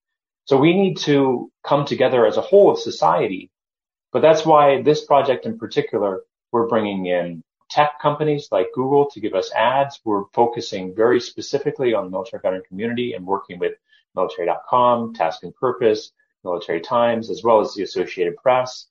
So 0.46 0.58
we 0.58 0.74
need 0.74 0.98
to 1.00 1.52
come 1.64 1.86
together 1.86 2.26
as 2.26 2.38
a 2.38 2.42
whole 2.42 2.72
of 2.72 2.80
society. 2.80 3.50
But 4.14 4.22
that's 4.22 4.46
why 4.46 4.82
this 4.82 5.06
project 5.06 5.46
in 5.46 5.58
particular, 5.58 6.24
we're 6.52 6.68
bringing 6.68 7.06
in 7.08 7.44
tech 7.70 8.00
companies 8.02 8.50
like 8.52 8.68
Google 8.74 9.10
to 9.12 9.20
give 9.20 9.34
us 9.34 9.52
ads. 9.54 10.00
We're 10.04 10.26
focusing 10.34 10.96
very 10.96 11.20
specifically 11.20 11.94
on 11.94 12.06
the 12.06 12.12
military 12.12 12.42
veteran 12.42 12.64
community 12.68 13.14
and 13.14 13.26
working 13.26 13.60
with 13.60 13.74
military.com, 14.16 15.14
Task 15.14 15.44
and 15.44 15.56
Purpose, 15.56 16.12
Military 16.44 16.82
Times, 16.82 17.30
as 17.30 17.44
well 17.44 17.60
as 17.60 17.74
the 17.74 17.84
Associated 17.84 18.38
Press. 18.38 18.88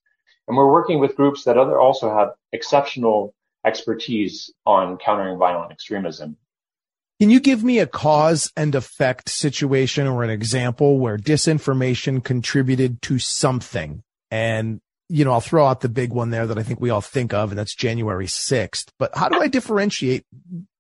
And 0.47 0.57
we're 0.57 0.71
working 0.71 0.99
with 0.99 1.17
groups 1.17 1.45
that 1.45 1.57
other 1.57 1.79
also 1.79 2.15
have 2.15 2.33
exceptional 2.53 3.35
expertise 3.65 4.53
on 4.67 4.99
countering 4.99 5.39
violent 5.39 5.73
extremism. 5.73 6.37
Can 7.21 7.31
you 7.31 7.41
give 7.41 7.63
me 7.63 7.79
a 7.79 7.87
cause 7.87 8.53
and 8.57 8.75
effect 8.75 9.29
situation 9.29 10.07
or 10.07 10.25
an 10.25 10.31
example 10.31 10.99
where 10.99 11.17
disinformation 11.17 12.23
contributed 12.23 13.01
to 13.03 13.19
something 13.19 14.03
and 14.31 14.81
you 15.09 15.25
know, 15.25 15.33
I'll 15.33 15.41
throw 15.41 15.67
out 15.67 15.81
the 15.81 15.89
big 15.89 16.13
one 16.13 16.31
there 16.31 16.47
that 16.47 16.59
I 16.59 16.63
think 16.63 16.81
we 16.81 16.91
all 16.91 17.01
think 17.01 17.35
of, 17.35 17.51
and 17.51 17.59
that's 17.59 17.75
January 17.75 18.27
6th. 18.27 18.89
But 18.99 19.15
how 19.15 19.29
do 19.29 19.41
I 19.41 19.49
differentiate 19.49 20.25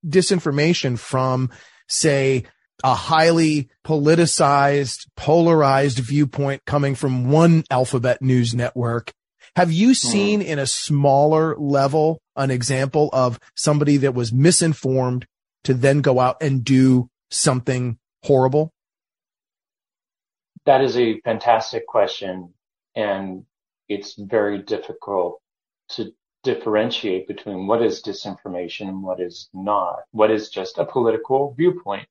disinformation 0.06 0.98
from, 0.98 1.50
say, 1.88 2.44
a 2.82 2.94
highly 2.94 3.68
politicized, 3.84 5.06
polarized 5.16 5.98
viewpoint 5.98 6.64
coming 6.64 6.94
from 6.94 7.30
one 7.30 7.64
alphabet 7.70 8.22
news 8.22 8.54
network? 8.54 9.12
Have 9.56 9.70
you 9.70 9.88
hmm. 9.88 9.92
seen 9.92 10.42
in 10.42 10.58
a 10.58 10.66
smaller 10.66 11.56
level 11.56 12.20
an 12.36 12.50
example 12.50 13.10
of 13.12 13.38
somebody 13.54 13.98
that 13.98 14.14
was 14.14 14.32
misinformed 14.32 15.26
to 15.64 15.74
then 15.74 16.00
go 16.00 16.18
out 16.18 16.38
and 16.40 16.64
do 16.64 17.08
something 17.30 17.98
horrible? 18.22 18.72
That 20.66 20.80
is 20.80 20.96
a 20.96 21.20
fantastic 21.20 21.86
question. 21.86 22.54
And 22.96 23.44
it's 23.88 24.14
very 24.14 24.58
difficult 24.58 25.40
to 25.90 26.12
differentiate 26.42 27.26
between 27.26 27.66
what 27.66 27.82
is 27.82 28.02
disinformation 28.02 28.88
and 28.88 29.02
what 29.02 29.20
is 29.20 29.48
not, 29.52 30.00
what 30.12 30.30
is 30.30 30.48
just 30.48 30.78
a 30.78 30.84
political 30.84 31.54
viewpoint. 31.54 32.06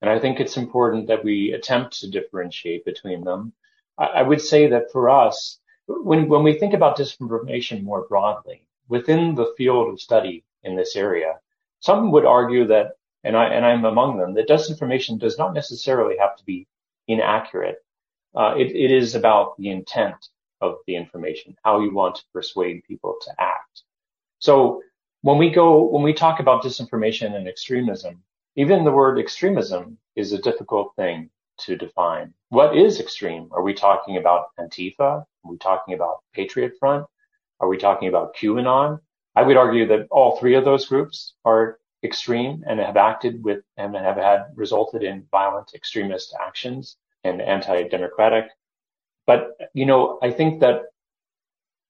And 0.00 0.10
I 0.10 0.18
think 0.18 0.38
it's 0.38 0.56
important 0.56 1.08
that 1.08 1.24
we 1.24 1.52
attempt 1.52 2.00
to 2.00 2.10
differentiate 2.10 2.84
between 2.84 3.24
them. 3.24 3.52
I, 3.98 4.06
I 4.06 4.22
would 4.22 4.40
say 4.40 4.68
that 4.68 4.92
for 4.92 5.10
us, 5.10 5.58
when, 5.86 6.28
when 6.28 6.44
we 6.44 6.58
think 6.58 6.74
about 6.74 6.96
disinformation 6.96 7.82
more 7.82 8.06
broadly, 8.08 8.64
within 8.88 9.34
the 9.34 9.52
field 9.56 9.88
of 9.88 10.00
study 10.00 10.44
in 10.62 10.76
this 10.76 10.94
area, 10.96 11.34
some 11.80 12.12
would 12.12 12.24
argue 12.24 12.66
that, 12.68 12.92
and 13.24 13.36
I, 13.36 13.46
and 13.46 13.66
I'm 13.66 13.84
among 13.84 14.18
them, 14.18 14.34
that 14.34 14.48
disinformation 14.48 15.18
does 15.18 15.36
not 15.36 15.54
necessarily 15.54 16.16
have 16.18 16.36
to 16.36 16.44
be 16.44 16.66
inaccurate. 17.08 17.84
Uh, 18.34 18.54
it, 18.56 18.68
it 18.68 18.92
is 18.92 19.14
about 19.14 19.56
the 19.58 19.70
intent 19.70 20.28
of 20.60 20.76
the 20.86 20.96
information, 20.96 21.56
how 21.64 21.80
you 21.80 21.94
want 21.94 22.16
to 22.16 22.22
persuade 22.32 22.84
people 22.84 23.16
to 23.22 23.30
act. 23.38 23.82
So 24.38 24.82
when 25.22 25.38
we 25.38 25.50
go, 25.50 25.84
when 25.84 26.02
we 26.02 26.12
talk 26.12 26.40
about 26.40 26.62
disinformation 26.62 27.34
and 27.34 27.48
extremism, 27.48 28.22
even 28.56 28.84
the 28.84 28.92
word 28.92 29.18
extremism 29.18 29.98
is 30.16 30.32
a 30.32 30.42
difficult 30.42 30.94
thing 30.96 31.30
to 31.58 31.76
define. 31.76 32.32
What 32.50 32.76
is 32.76 33.00
extreme? 33.00 33.48
Are 33.52 33.62
we 33.62 33.74
talking 33.74 34.16
about 34.16 34.46
Antifa? 34.58 34.98
Are 35.00 35.26
we 35.44 35.58
talking 35.58 35.94
about 35.94 36.22
Patriot 36.32 36.74
Front? 36.78 37.06
Are 37.60 37.68
we 37.68 37.76
talking 37.76 38.08
about 38.08 38.36
QAnon? 38.36 39.00
I 39.34 39.42
would 39.42 39.56
argue 39.56 39.86
that 39.88 40.06
all 40.10 40.36
three 40.36 40.54
of 40.54 40.64
those 40.64 40.86
groups 40.86 41.34
are 41.44 41.78
extreme 42.04 42.64
and 42.66 42.78
have 42.78 42.96
acted 42.96 43.42
with 43.42 43.62
and 43.76 43.94
have 43.96 44.16
had 44.16 44.46
resulted 44.54 45.02
in 45.02 45.26
violent 45.30 45.72
extremist 45.74 46.34
actions 46.40 46.96
and 47.24 47.42
anti-democratic 47.42 48.50
but, 49.28 49.58
you 49.74 49.84
know, 49.84 50.18
I 50.22 50.30
think 50.30 50.60
that 50.60 50.84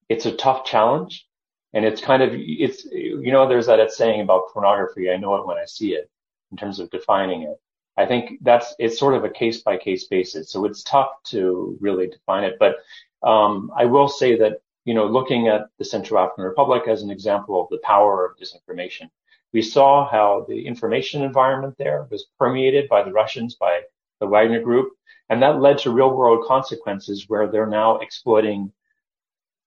it's 0.09 0.27
a 0.27 0.37
tough 0.37 0.65
challenge 0.65 1.25
and 1.73 1.85
it's 1.85 2.01
kind 2.01 2.21
of, 2.21 2.31
it's, 2.35 2.85
you 2.85 3.31
know, 3.31 3.49
there's 3.49 3.69
that 3.69 3.93
saying 3.93 4.21
about 4.21 4.53
pornography. 4.53 5.09
I 5.09 5.19
know 5.19 5.37
it 5.37 5.47
when 5.47 5.57
I 5.57 5.65
see 5.65 5.93
it 5.93 6.11
in 6.51 6.57
terms 6.57 6.81
of 6.81 6.91
defining 6.91 7.43
it. 7.43 7.61
I 7.97 8.07
think 8.07 8.41
that's, 8.43 8.75
it's 8.81 8.99
sort 8.99 9.15
of 9.15 9.23
a 9.23 9.31
case 9.31 9.63
by 9.63 9.77
case 9.77 10.09
basis. 10.09 10.51
So 10.51 10.65
it's 10.65 10.83
tough 10.83 11.11
to 11.27 11.79
really 11.81 12.09
define 12.09 12.43
it. 12.43 12.57
But, 12.59 12.79
um, 13.23 13.71
I 13.77 13.85
will 13.85 14.09
say 14.09 14.37
that, 14.39 14.61
you 14.85 14.95
know, 14.95 15.07
looking 15.07 15.47
at 15.47 15.69
the 15.79 15.85
Central 15.85 16.19
African 16.19 16.43
Republic 16.43 16.89
as 16.89 17.03
an 17.03 17.11
example 17.11 17.63
of 17.63 17.69
the 17.71 17.79
power 17.85 18.27
of 18.27 18.37
disinformation, 18.37 19.11
we 19.53 19.63
saw 19.63 20.11
how 20.11 20.45
the 20.49 20.67
information 20.67 21.23
environment 21.23 21.77
there 21.79 22.09
was 22.11 22.27
permeated 22.37 22.89
by 22.89 23.05
the 23.05 23.13
Russians, 23.13 23.55
by 23.55 23.83
the 24.21 24.27
Wagner 24.27 24.61
group, 24.61 24.93
and 25.31 25.43
that 25.43 25.61
led 25.61 25.79
to 25.79 25.91
real 25.91 26.15
world 26.15 26.47
consequences 26.47 27.27
where 27.29 27.47
they're 27.47 27.67
now 27.67 27.99
exploiting 27.99 28.73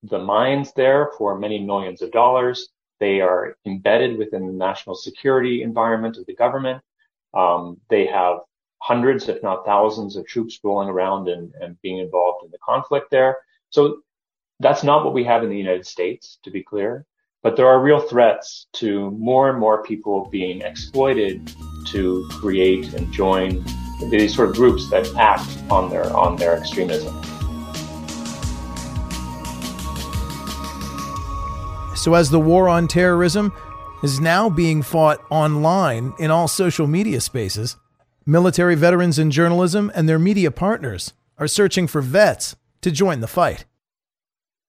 the 0.03 0.20
mines 0.20 0.74
there 0.74 1.12
for 1.17 1.38
many 1.38 1.60
millions 1.60 2.01
of 2.01 2.12
dollars. 2.12 2.70
They 3.00 3.22
are 3.22 3.55
embedded 3.65 4.17
within 4.17 4.48
the 4.48 4.53
national 4.53 4.96
security 4.96 5.63
environment 5.63 6.17
of 6.17 6.25
the 6.25 6.36
government. 6.36 6.81
Um, 7.34 7.79
they 7.89 8.05
have 8.08 8.39
hundreds, 8.79 9.29
if 9.29 9.41
not 9.43 9.65
thousands 9.65 10.15
of 10.15 10.25
troops 10.25 10.60
rolling 10.63 10.89
around 10.89 11.29
and, 11.29 11.53
and 11.62 11.79
being 11.81 12.00
involved 12.00 12.43
in 12.46 12.51
the 12.51 12.58
conflict 12.58 13.12
there. 13.12 13.38
So 13.70 14.01
that's 14.60 14.84
not 14.84 15.05
what 15.05 15.13
we 15.13 15.24
have 15.24 15.43
in 15.43 15.50
the 15.50 15.58
United 15.58 15.86
States, 15.86 16.39
to 16.43 16.51
be 16.51 16.63
clear. 16.63 17.05
But 17.43 17.55
there 17.55 17.67
are 17.67 17.81
real 17.81 18.00
threats 18.00 18.67
to 18.74 19.12
more 19.12 19.50
and 19.50 19.60
more 19.60 19.84
people 19.84 20.29
being 20.29 20.62
exploited 20.62 21.51
to 21.88 22.27
create 22.31 22.93
and 22.93 23.12
join 23.12 23.63
these 24.10 24.36
sort 24.36 24.50
of 24.50 24.55
groups 24.55 24.89
that 24.89 25.13
act 25.15 25.48
on 25.70 25.89
their 25.89 26.12
on 26.15 26.36
their 26.36 26.58
extremism. 26.58 27.13
So 31.96 32.15
as 32.15 32.31
the 32.31 32.39
war 32.39 32.67
on 32.67 32.88
terrorism 32.88 33.53
is 34.01 34.20
now 34.20 34.50
being 34.50 34.81
fought 34.81 35.24
online 35.29 36.13
in 36.17 36.31
all 36.31 36.48
social 36.48 36.88
media 36.88 37.22
spaces, 37.22 37.77
military 38.25 38.74
veterans 38.74 39.20
in 39.20 39.29
journalism 39.29 39.91
and 39.93 40.10
their 40.10 40.17
media 40.17 40.50
partners 40.50 41.13
are 41.38 41.48
searching 41.48 41.86
for 41.86 42.01
vets 42.01 42.55
to 42.81 42.89
join 42.91 43.20
the 43.20 43.27
fight. 43.27 43.65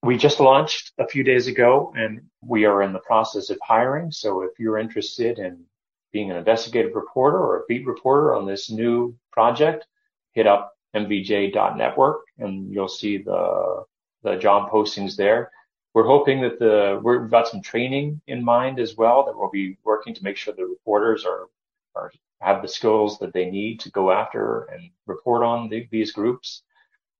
We 0.02 0.18
just 0.18 0.40
launched 0.40 0.92
a 0.98 1.06
few 1.08 1.22
days 1.22 1.46
ago 1.46 1.92
and 1.96 2.20
we 2.42 2.66
are 2.66 2.82
in 2.82 2.92
the 2.92 2.98
process 2.98 3.48
of 3.48 3.58
hiring. 3.62 4.10
So 4.10 4.42
if 4.42 4.58
you're 4.58 4.78
interested 4.78 5.38
in 5.38 5.64
being 6.12 6.30
an 6.30 6.36
investigative 6.36 6.94
reporter 6.94 7.38
or 7.38 7.60
a 7.60 7.64
beat 7.68 7.86
reporter 7.86 8.34
on 8.34 8.46
this 8.46 8.70
new 8.70 9.16
project, 9.30 9.86
hit 10.32 10.46
up 10.46 10.76
mvj.network 10.94 12.20
and 12.38 12.72
you'll 12.72 12.88
see 12.88 13.18
the, 13.18 13.84
the 14.22 14.36
job 14.36 14.70
postings 14.70 15.16
there. 15.16 15.50
We're 15.94 16.06
hoping 16.06 16.40
that 16.42 16.58
the, 16.58 17.00
we've 17.02 17.30
got 17.30 17.48
some 17.48 17.62
training 17.62 18.20
in 18.26 18.44
mind 18.44 18.78
as 18.78 18.96
well 18.96 19.24
that 19.26 19.36
we'll 19.36 19.50
be 19.50 19.76
working 19.84 20.14
to 20.14 20.24
make 20.24 20.36
sure 20.36 20.54
the 20.54 20.64
reporters 20.64 21.24
are, 21.24 21.48
are 21.94 22.12
have 22.40 22.62
the 22.62 22.68
skills 22.68 23.18
that 23.18 23.32
they 23.32 23.50
need 23.50 23.80
to 23.80 23.90
go 23.90 24.10
after 24.10 24.64
and 24.64 24.90
report 25.06 25.42
on 25.42 25.68
the, 25.68 25.86
these 25.90 26.12
groups. 26.12 26.62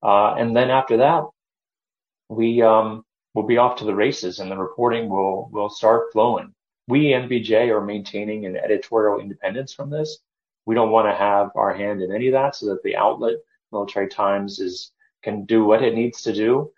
Uh, 0.03 0.35
and 0.35 0.57
then 0.57 0.69
after 0.71 0.97
that, 0.99 1.25
we, 2.29 2.61
um, 2.63 3.05
will 3.35 3.45
be 3.45 3.57
off 3.57 3.79
to 3.79 3.85
the 3.85 3.95
races 3.95 4.41
and 4.41 4.51
the 4.51 4.57
reporting 4.57 5.09
will, 5.09 5.49
will 5.53 5.71
start 5.71 6.13
flowing. 6.13 6.53
We, 6.93 7.05
MVJ, 7.13 7.71
are 7.71 7.81
maintaining 7.81 8.45
an 8.45 8.55
editorial 8.55 9.19
independence 9.19 9.73
from 9.73 9.89
this. 9.89 10.19
We 10.67 10.75
don't 10.75 10.91
want 10.91 11.09
to 11.09 11.15
have 11.15 11.51
our 11.55 11.73
hand 11.73 12.03
in 12.03 12.15
any 12.15 12.27
of 12.27 12.35
that 12.35 12.55
so 12.55 12.67
that 12.67 12.83
the 12.83 12.97
outlet, 12.97 13.37
Military 13.73 14.09
Times, 14.09 14.61
is, 14.61 14.93
can 15.23 15.47
do 15.47 15.65
what 15.65 15.83
it 15.83 15.95
needs 15.95 16.21
to 16.21 16.35
do. 16.35 16.71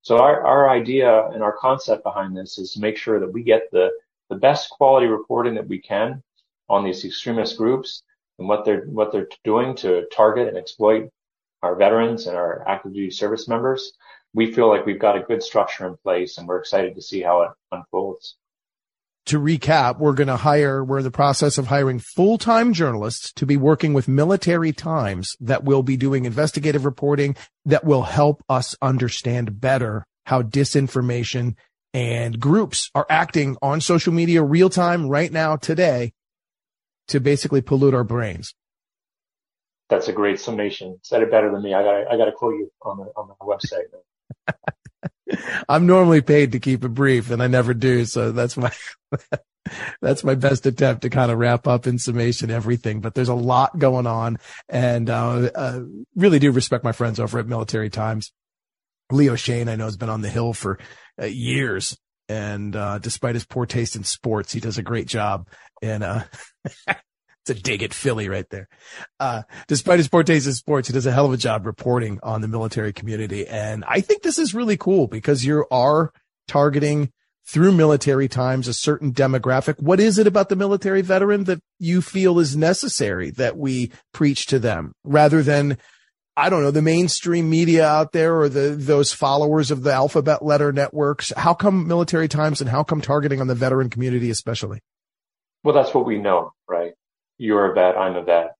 So 0.00 0.16
our, 0.16 0.42
our 0.46 0.70
idea 0.70 1.26
and 1.26 1.42
our 1.42 1.52
concept 1.52 2.04
behind 2.04 2.34
this 2.34 2.56
is 2.56 2.72
to 2.72 2.80
make 2.80 2.96
sure 2.96 3.20
that 3.20 3.30
we 3.30 3.42
get 3.42 3.70
the, 3.70 3.90
the 4.30 4.36
best 4.36 4.70
quality 4.70 5.08
reporting 5.08 5.56
that 5.56 5.68
we 5.68 5.78
can 5.78 6.22
on 6.70 6.82
these 6.82 7.04
extremist 7.04 7.58
groups 7.58 8.02
and 8.38 8.48
what 8.48 8.64
they're, 8.64 8.86
what 8.86 9.12
they're 9.12 9.28
doing 9.44 9.76
to 9.76 10.06
target 10.06 10.48
and 10.48 10.56
exploit 10.56 11.10
our 11.62 11.76
veterans 11.76 12.26
and 12.28 12.34
our 12.34 12.66
active 12.66 12.94
duty 12.94 13.10
service 13.10 13.46
members. 13.46 13.92
We 14.32 14.54
feel 14.54 14.70
like 14.70 14.86
we've 14.86 14.98
got 14.98 15.18
a 15.18 15.26
good 15.28 15.42
structure 15.42 15.86
in 15.86 15.98
place 15.98 16.38
and 16.38 16.48
we're 16.48 16.60
excited 16.60 16.94
to 16.94 17.02
see 17.02 17.20
how 17.20 17.42
it 17.42 17.50
unfolds 17.72 18.36
to 19.26 19.38
recap, 19.38 19.98
we're 19.98 20.14
going 20.14 20.28
to 20.28 20.36
hire, 20.36 20.84
we're 20.84 20.98
in 20.98 21.04
the 21.04 21.10
process 21.10 21.58
of 21.58 21.66
hiring 21.66 21.98
full-time 21.98 22.72
journalists 22.72 23.32
to 23.34 23.46
be 23.46 23.56
working 23.56 23.92
with 23.92 24.08
military 24.08 24.72
times 24.72 25.36
that 25.40 25.64
will 25.64 25.82
be 25.82 25.96
doing 25.96 26.24
investigative 26.24 26.84
reporting 26.84 27.36
that 27.64 27.84
will 27.84 28.02
help 28.02 28.42
us 28.48 28.74
understand 28.82 29.60
better 29.60 30.06
how 30.26 30.42
disinformation 30.42 31.54
and 31.92 32.38
groups 32.38 32.90
are 32.94 33.06
acting 33.10 33.56
on 33.62 33.80
social 33.80 34.12
media 34.12 34.42
real 34.42 34.70
time 34.70 35.08
right 35.08 35.32
now 35.32 35.56
today 35.56 36.12
to 37.08 37.20
basically 37.20 37.60
pollute 37.60 37.94
our 37.94 38.04
brains. 38.04 38.54
That's 39.88 40.06
a 40.06 40.12
great 40.12 40.38
summation. 40.38 40.98
Said 41.02 41.22
it 41.22 41.30
better 41.32 41.50
than 41.50 41.62
me. 41.62 41.74
I 41.74 41.82
got 41.82 42.12
I 42.12 42.16
got 42.16 42.26
to 42.26 42.32
quote 42.32 42.54
you 42.54 42.70
on 42.82 42.98
the 42.98 43.04
on 43.16 43.28
the 43.28 43.34
website. 43.44 43.86
I'm 45.68 45.86
normally 45.86 46.20
paid 46.20 46.52
to 46.52 46.60
keep 46.60 46.84
it 46.84 46.88
brief 46.88 47.30
and 47.30 47.42
I 47.42 47.46
never 47.46 47.74
do. 47.74 48.04
So 48.04 48.32
that's 48.32 48.56
my, 48.56 48.72
that's 50.02 50.24
my 50.24 50.34
best 50.34 50.66
attempt 50.66 51.02
to 51.02 51.10
kind 51.10 51.30
of 51.30 51.38
wrap 51.38 51.66
up 51.66 51.86
in 51.86 51.98
summation 51.98 52.50
everything. 52.50 53.00
But 53.00 53.14
there's 53.14 53.28
a 53.28 53.34
lot 53.34 53.78
going 53.78 54.06
on 54.06 54.38
and, 54.68 55.08
uh, 55.08 55.50
uh, 55.54 55.80
really 56.16 56.38
do 56.38 56.50
respect 56.52 56.84
my 56.84 56.92
friends 56.92 57.20
over 57.20 57.38
at 57.38 57.46
Military 57.46 57.90
Times. 57.90 58.32
Leo 59.12 59.34
Shane, 59.34 59.68
I 59.68 59.76
know 59.76 59.86
has 59.86 59.96
been 59.96 60.08
on 60.08 60.22
the 60.22 60.30
hill 60.30 60.52
for 60.52 60.78
uh, 61.20 61.26
years. 61.26 61.96
And, 62.28 62.76
uh, 62.76 62.98
despite 62.98 63.34
his 63.34 63.44
poor 63.44 63.66
taste 63.66 63.96
in 63.96 64.04
sports, 64.04 64.52
he 64.52 64.60
does 64.60 64.78
a 64.78 64.82
great 64.82 65.08
job 65.08 65.48
in, 65.82 66.02
uh, 66.02 66.24
It's 67.42 67.58
a 67.58 67.62
dig 67.62 67.82
at 67.82 67.94
Philly 67.94 68.28
right 68.28 68.48
there. 68.50 68.68
Uh, 69.18 69.42
despite 69.66 69.98
his 69.98 70.08
poor 70.08 70.22
taste 70.22 70.46
in 70.46 70.52
sports, 70.52 70.88
he 70.88 70.94
does 70.94 71.06
a 71.06 71.12
hell 71.12 71.26
of 71.26 71.32
a 71.32 71.38
job 71.38 71.64
reporting 71.64 72.20
on 72.22 72.42
the 72.42 72.48
military 72.48 72.92
community. 72.92 73.46
And 73.46 73.84
I 73.86 74.00
think 74.00 74.22
this 74.22 74.38
is 74.38 74.54
really 74.54 74.76
cool 74.76 75.06
because 75.06 75.44
you 75.44 75.64
are 75.70 76.12
targeting 76.48 77.10
through 77.46 77.72
military 77.72 78.28
times 78.28 78.68
a 78.68 78.74
certain 78.74 79.12
demographic. 79.12 79.80
What 79.80 80.00
is 80.00 80.18
it 80.18 80.26
about 80.26 80.50
the 80.50 80.56
military 80.56 81.02
veteran 81.02 81.44
that 81.44 81.60
you 81.78 82.02
feel 82.02 82.38
is 82.38 82.56
necessary 82.56 83.30
that 83.32 83.56
we 83.56 83.90
preach 84.12 84.46
to 84.46 84.58
them 84.58 84.92
rather 85.02 85.42
than 85.42 85.78
I 86.36 86.48
don't 86.48 86.62
know, 86.62 86.70
the 86.70 86.80
mainstream 86.80 87.50
media 87.50 87.86
out 87.86 88.12
there 88.12 88.40
or 88.40 88.48
the, 88.48 88.70
those 88.70 89.12
followers 89.12 89.70
of 89.70 89.82
the 89.82 89.92
alphabet 89.92 90.42
letter 90.42 90.72
networks. 90.72 91.32
How 91.36 91.52
come 91.52 91.86
military 91.86 92.28
times 92.28 92.60
and 92.60 92.70
how 92.70 92.82
come 92.82 93.00
targeting 93.00 93.40
on 93.40 93.46
the 93.46 93.54
veteran 93.54 93.90
community, 93.90 94.30
especially? 94.30 94.80
Well, 95.64 95.74
that's 95.74 95.92
what 95.92 96.06
we 96.06 96.18
know, 96.18 96.54
right? 96.68 96.92
You're 97.40 97.72
a 97.72 97.74
vet, 97.74 97.96
I'm 97.96 98.16
a 98.16 98.22
vet. 98.22 98.54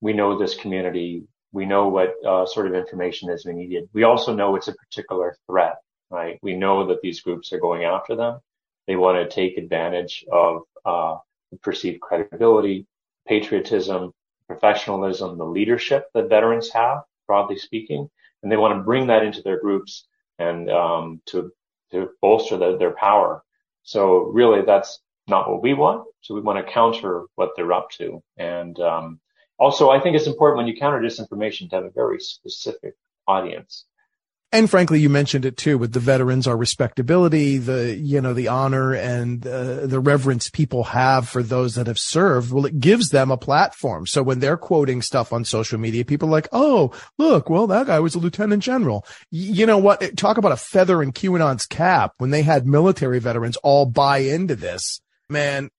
We 0.00 0.12
know 0.12 0.38
this 0.38 0.54
community. 0.54 1.24
We 1.52 1.66
know 1.66 1.88
what 1.88 2.14
uh, 2.24 2.46
sort 2.46 2.68
of 2.68 2.74
information 2.74 3.28
is 3.28 3.44
needed. 3.44 3.88
We 3.92 4.04
also 4.04 4.32
know 4.32 4.54
it's 4.54 4.68
a 4.68 4.74
particular 4.74 5.36
threat, 5.46 5.76
right? 6.10 6.38
We 6.40 6.54
know 6.54 6.86
that 6.86 7.00
these 7.02 7.20
groups 7.20 7.52
are 7.52 7.58
going 7.58 7.82
after 7.82 8.14
them. 8.14 8.38
They 8.86 8.94
want 8.94 9.18
to 9.18 9.34
take 9.34 9.58
advantage 9.58 10.24
of 10.30 10.62
uh, 10.84 11.16
perceived 11.60 12.00
credibility, 12.00 12.86
patriotism, 13.26 14.12
professionalism, 14.46 15.36
the 15.36 15.44
leadership 15.44 16.06
that 16.14 16.28
veterans 16.28 16.70
have, 16.72 16.98
broadly 17.26 17.58
speaking, 17.58 18.08
and 18.42 18.50
they 18.50 18.56
want 18.56 18.78
to 18.78 18.84
bring 18.84 19.08
that 19.08 19.24
into 19.24 19.42
their 19.42 19.60
groups 19.60 20.06
and 20.38 20.70
um, 20.70 21.20
to 21.26 21.50
to 21.90 22.10
bolster 22.22 22.56
the, 22.56 22.78
their 22.78 22.92
power. 22.92 23.42
So 23.82 24.18
really, 24.18 24.62
that's 24.62 25.00
not 25.30 25.50
what 25.50 25.62
we 25.62 25.74
want. 25.74 26.06
So 26.20 26.34
we 26.34 26.40
want 26.40 26.64
to 26.64 26.72
counter 26.72 27.24
what 27.36 27.50
they're 27.56 27.72
up 27.72 27.90
to. 27.92 28.22
And 28.36 28.78
um, 28.80 29.20
also, 29.58 29.90
I 29.90 30.00
think 30.00 30.16
it's 30.16 30.26
important 30.26 30.58
when 30.58 30.66
you 30.66 30.78
counter 30.78 31.00
disinformation 31.00 31.70
to 31.70 31.76
have 31.76 31.84
a 31.84 31.90
very 31.90 32.20
specific 32.20 32.94
audience. 33.26 33.84
And 34.52 34.68
frankly, 34.68 34.98
you 34.98 35.08
mentioned 35.08 35.44
it 35.44 35.56
too 35.56 35.78
with 35.78 35.92
the 35.92 36.00
veterans, 36.00 36.48
our 36.48 36.56
respectability, 36.56 37.58
the, 37.58 37.94
you 37.94 38.20
know, 38.20 38.34
the 38.34 38.48
honor 38.48 38.92
and 38.92 39.46
uh, 39.46 39.86
the 39.86 40.00
reverence 40.00 40.50
people 40.50 40.82
have 40.84 41.28
for 41.28 41.40
those 41.40 41.76
that 41.76 41.86
have 41.86 42.00
served. 42.00 42.52
Well, 42.52 42.66
it 42.66 42.80
gives 42.80 43.10
them 43.10 43.30
a 43.30 43.36
platform. 43.36 44.08
So 44.08 44.24
when 44.24 44.40
they're 44.40 44.56
quoting 44.56 45.02
stuff 45.02 45.32
on 45.32 45.44
social 45.44 45.78
media, 45.78 46.04
people 46.04 46.28
are 46.28 46.32
like, 46.32 46.48
Oh, 46.50 46.90
look, 47.16 47.48
well, 47.48 47.68
that 47.68 47.86
guy 47.86 48.00
was 48.00 48.16
a 48.16 48.18
lieutenant 48.18 48.64
general. 48.64 49.06
You 49.30 49.66
know 49.66 49.78
what? 49.78 50.16
Talk 50.16 50.36
about 50.36 50.52
a 50.52 50.56
feather 50.56 51.00
in 51.00 51.12
QAnon's 51.12 51.66
cap 51.66 52.14
when 52.18 52.30
they 52.30 52.42
had 52.42 52.66
military 52.66 53.20
veterans 53.20 53.56
all 53.58 53.86
buy 53.86 54.18
into 54.18 54.56
this 54.56 55.00
man, 55.30 55.70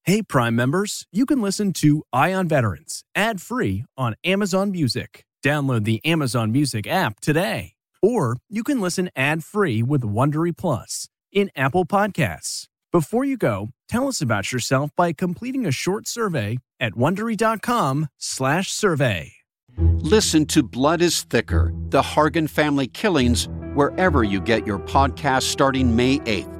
Hey, 0.08 0.22
Prime 0.22 0.56
members, 0.56 1.04
you 1.12 1.26
can 1.26 1.42
listen 1.42 1.74
to 1.74 2.02
Eye 2.14 2.32
on 2.32 2.48
Veterans 2.48 3.04
ad 3.14 3.42
free 3.42 3.84
on 3.94 4.14
Amazon 4.24 4.70
Music. 4.70 5.26
Download 5.44 5.84
the 5.84 6.00
Amazon 6.02 6.50
Music 6.50 6.86
app 6.86 7.20
today. 7.20 7.74
Or 8.00 8.38
you 8.48 8.64
can 8.64 8.80
listen 8.80 9.10
ad 9.14 9.44
free 9.44 9.82
with 9.82 10.00
Wondery 10.00 10.56
Plus 10.56 11.10
in 11.30 11.50
Apple 11.54 11.84
Podcasts. 11.84 12.68
Before 12.90 13.22
you 13.22 13.36
go, 13.36 13.68
tell 13.86 14.08
us 14.08 14.22
about 14.22 14.50
yourself 14.50 14.90
by 14.96 15.12
completing 15.12 15.66
a 15.66 15.70
short 15.70 16.08
survey 16.08 16.56
at 16.80 16.94
wondery.com/slash 16.94 18.72
survey. 18.72 19.32
Listen 19.76 20.46
to 20.46 20.62
Blood 20.62 21.02
is 21.02 21.22
Thicker 21.24 21.70
The 21.90 22.00
Hargan 22.00 22.48
Family 22.48 22.86
Killings 22.86 23.46
wherever 23.74 24.24
you 24.24 24.40
get 24.40 24.66
your 24.66 24.78
podcast 24.78 25.42
starting 25.42 25.94
May 25.94 26.18
8th. 26.20 26.54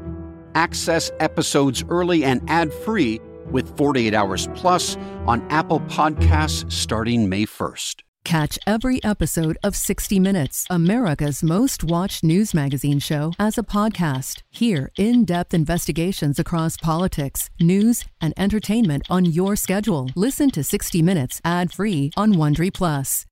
Access 0.54 1.11
episodes 1.18 1.82
early 1.88 2.24
and 2.24 2.42
ad 2.50 2.74
free 2.74 3.20
with 3.52 3.76
48 3.76 4.14
Hours 4.14 4.48
Plus 4.54 4.96
on 5.26 5.46
Apple 5.50 5.80
Podcasts 5.80 6.70
starting 6.72 7.28
May 7.28 7.46
1st. 7.46 8.02
Catch 8.28 8.58
every 8.66 9.02
episode 9.02 9.56
of 9.62 9.74
60 9.74 10.20
Minutes, 10.20 10.66
America's 10.68 11.42
most 11.42 11.82
watched 11.82 12.22
news 12.22 12.52
magazine 12.52 12.98
show, 12.98 13.32
as 13.38 13.56
a 13.56 13.62
podcast. 13.62 14.42
Hear 14.50 14.90
in 14.98 15.24
depth 15.24 15.54
investigations 15.54 16.38
across 16.38 16.76
politics, 16.76 17.48
news, 17.58 18.04
and 18.20 18.34
entertainment 18.37 19.04
on 19.08 19.24
your 19.24 19.56
schedule. 19.56 20.11
Listen 20.14 20.50
to 20.50 20.62
60 20.62 21.00
Minutes 21.00 21.40
ad 21.42 21.72
free 21.72 22.11
on 22.18 22.34
Wondery 22.34 22.72
Plus. 22.72 23.26